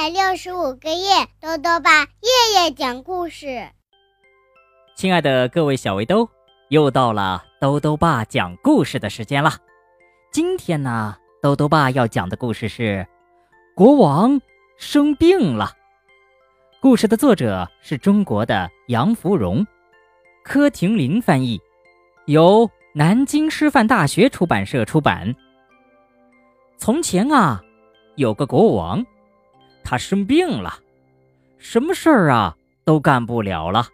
[0.00, 3.68] 百六十五个夜，豆豆爸夜夜讲故事。
[4.96, 6.26] 亲爱的各位小围兜，
[6.70, 9.52] 又到了豆豆爸讲故事的时间了。
[10.32, 13.06] 今天呢，豆豆爸要讲的故事是
[13.76, 14.40] 国王
[14.78, 15.72] 生病了。
[16.80, 19.66] 故事的作者是中国的杨芙蓉，
[20.42, 21.60] 柯廷林翻译，
[22.24, 25.36] 由南京师范大学出版社出版。
[26.78, 27.62] 从前啊，
[28.16, 29.04] 有个国王，
[29.82, 30.78] 他生病了，
[31.58, 33.86] 什么事儿啊都干不了了。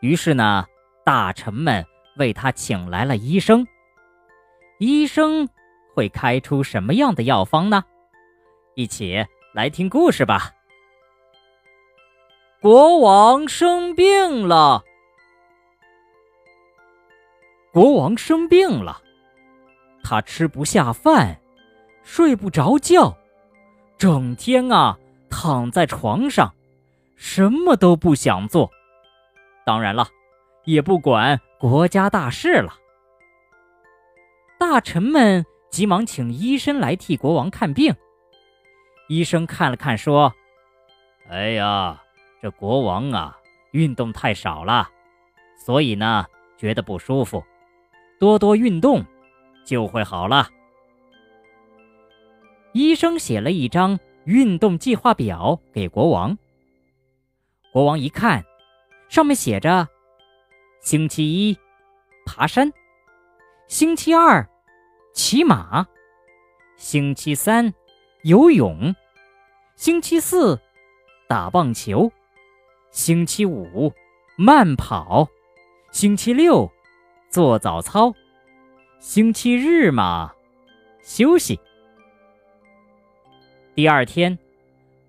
[0.00, 0.66] 于是呢，
[1.04, 1.84] 大臣们
[2.16, 3.66] 为他请来了医生。
[4.78, 5.48] 医生
[5.94, 7.84] 会开出什么样的药方呢？
[8.74, 10.52] 一起来听故事吧。
[12.60, 14.82] 国王生病了，
[17.72, 19.00] 国王生病了，
[20.02, 21.38] 他吃不下饭。
[22.08, 23.18] 睡不着觉，
[23.98, 24.98] 整天啊
[25.30, 26.54] 躺在床上，
[27.16, 28.70] 什么都不想做。
[29.64, 30.08] 当然了，
[30.64, 32.74] 也不管国家大事了。
[34.58, 37.94] 大臣们急忙请医生来替国王看病。
[39.08, 40.34] 医生看了看，说
[41.30, 42.02] ：“哎呀，
[42.42, 43.38] 这国王啊，
[43.70, 44.88] 运动太少了，
[45.64, 47.44] 所以呢觉得不舒服，
[48.18, 49.04] 多多运动
[49.64, 50.48] 就会好了。”
[52.76, 56.36] 医生写了一张运动计划表给国王。
[57.72, 58.44] 国王一看，
[59.08, 59.88] 上面写着：
[60.82, 61.58] 星期一
[62.26, 62.70] 爬山，
[63.66, 64.46] 星期二
[65.14, 65.86] 骑马，
[66.76, 67.72] 星期三
[68.24, 68.94] 游泳，
[69.74, 70.60] 星期四
[71.26, 72.12] 打棒球，
[72.90, 73.90] 星期五
[74.36, 75.26] 慢跑，
[75.92, 76.70] 星期六
[77.30, 78.12] 做早操，
[79.00, 80.34] 星期日嘛
[81.02, 81.58] 休息。
[83.76, 84.38] 第二天，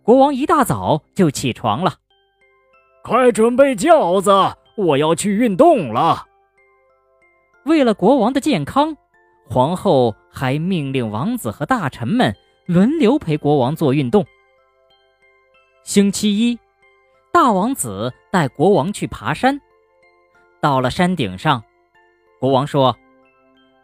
[0.03, 1.93] 国王一大早就起床了，
[3.01, 4.29] 快准备轿子，
[4.75, 6.25] 我要去运动了。
[7.63, 8.97] 为了国王的健康，
[9.49, 12.35] 皇后还命令王子和大臣们
[12.65, 14.25] 轮流陪国王做运动。
[15.83, 16.59] 星期一，
[17.31, 19.61] 大王子带国王去爬山，
[20.59, 21.63] 到了山顶上，
[22.37, 22.97] 国王说：“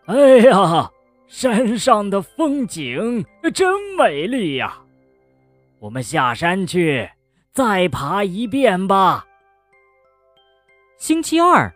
[0.07, 0.91] 哎呀！”
[1.33, 3.67] 山上的风景真
[3.97, 4.77] 美丽呀，
[5.79, 7.09] 我们下山去
[7.51, 9.25] 再爬一遍吧。
[10.99, 11.73] 星期二，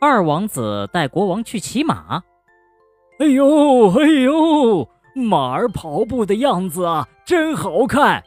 [0.00, 2.22] 二王子带国王去骑马。
[3.18, 8.24] 哎呦哎呦，马儿跑步的样子啊，真好看！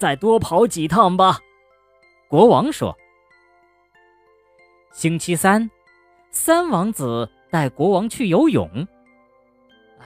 [0.00, 1.38] 再多跑几趟吧。
[2.26, 2.92] 国王说。
[4.90, 5.70] 星期三，
[6.32, 8.68] 三王子带国王去游泳。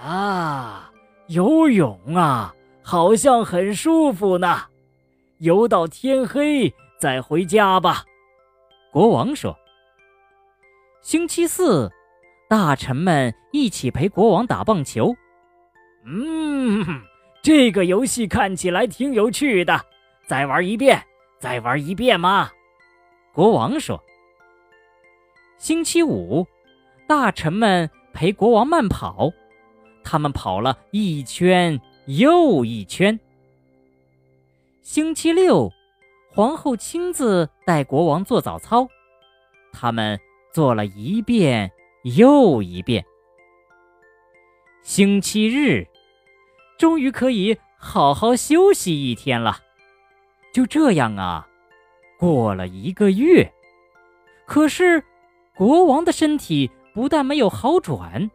[0.01, 0.91] 啊，
[1.29, 4.63] 游泳啊，好像很舒服呢。
[5.39, 8.05] 游到天黑再回家吧。
[8.91, 9.57] 国王说。
[11.01, 11.91] 星期四，
[12.49, 15.13] 大臣们一起陪国王打棒球。
[16.05, 17.03] 嗯，
[17.43, 19.81] 这个游戏看起来挺有趣的。
[20.29, 21.03] 再玩一遍，
[21.41, 22.51] 再玩一遍嘛。
[23.33, 24.01] 国王说。
[25.59, 26.47] 星期五，
[27.09, 29.29] 大臣们陪国王慢跑。
[30.05, 33.19] 他们跑了一圈又一圈。
[34.83, 35.73] 星期六，
[36.31, 38.89] 皇后亲自带国王做早操，
[39.73, 40.19] 他们
[40.53, 41.71] 做了一遍
[42.03, 43.05] 又一遍。
[44.83, 45.87] 星期日，
[46.77, 49.59] 终于可以好好休息一天了。
[50.53, 51.49] 就这样啊，
[52.19, 53.51] 过了一个月，
[54.45, 55.03] 可是
[55.55, 58.29] 国王的身体不但没有好转。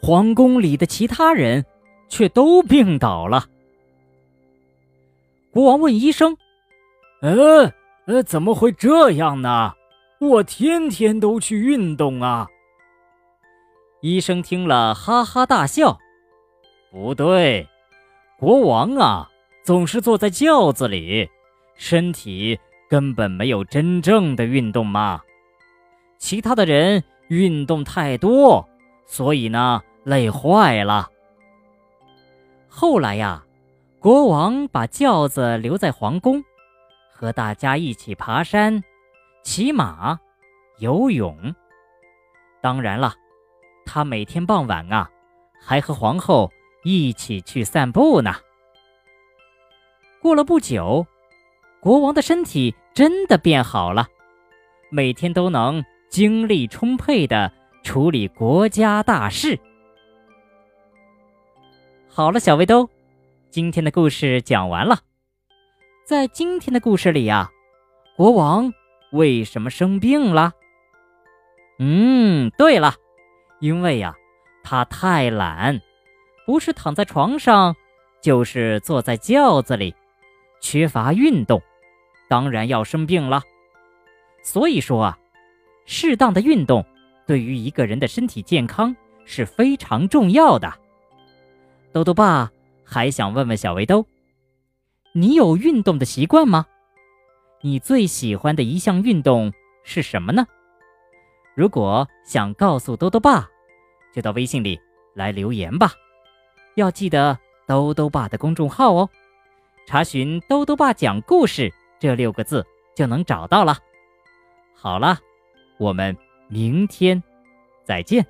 [0.00, 1.64] 皇宫里的其他人
[2.08, 3.46] 却都病倒了。
[5.50, 6.36] 国王问医生
[7.22, 7.72] ：“呃
[8.06, 9.72] 呃，怎么会这样呢？
[10.20, 12.46] 我天天都去运动啊。”
[14.02, 15.98] 医生听了哈哈大笑
[16.92, 17.66] ：“不对，
[18.38, 19.28] 国王啊，
[19.64, 21.28] 总是坐在轿子里，
[21.74, 22.58] 身体
[22.88, 25.20] 根本没有真正的运动嘛。
[26.18, 28.68] 其他的人运动太多。”
[29.06, 31.08] 所以呢，累坏了。
[32.68, 33.44] 后来呀，
[33.98, 36.42] 国王把轿子留在皇宫，
[37.12, 38.82] 和大家一起爬山、
[39.42, 40.18] 骑马、
[40.78, 41.54] 游泳。
[42.60, 43.14] 当然了，
[43.86, 45.08] 他每天傍晚啊，
[45.62, 46.50] 还和皇后
[46.84, 48.34] 一起去散步呢。
[50.20, 51.06] 过了不久，
[51.80, 54.08] 国王的身体真的变好了，
[54.90, 57.52] 每天都能精力充沛的。
[57.86, 59.56] 处理国家大事。
[62.08, 62.90] 好了，小围兜，
[63.48, 64.98] 今天的故事讲完了。
[66.04, 67.48] 在今天的故事里呀，
[68.16, 68.72] 国王
[69.12, 70.52] 为什么生病了？
[71.78, 72.96] 嗯，对了，
[73.60, 74.16] 因为呀，
[74.64, 75.80] 他太懒，
[76.44, 77.76] 不是躺在床上，
[78.20, 79.94] 就是坐在轿子里，
[80.60, 81.62] 缺乏运动，
[82.28, 83.42] 当然要生病了。
[84.42, 85.18] 所以说啊，
[85.84, 86.84] 适当的运动
[87.26, 88.94] 对于一个人的身体健康
[89.24, 90.72] 是非常重要的。
[91.92, 92.50] 豆豆爸
[92.84, 94.06] 还想问问小围兜。
[95.12, 96.66] 你有运动的习惯吗？
[97.62, 99.52] 你最喜欢的一项运动
[99.82, 100.46] 是什么呢？
[101.54, 103.48] 如果想告诉兜兜爸，
[104.12, 104.78] 就到微信里
[105.14, 105.92] 来留言吧。
[106.74, 109.08] 要记得兜兜爸的公众号哦，
[109.86, 112.64] 查询“兜兜爸讲故事”这六个字
[112.94, 113.78] 就能找到了。
[114.74, 115.18] 好了，
[115.78, 116.14] 我们
[116.48, 117.22] 明天
[117.84, 118.26] 再见。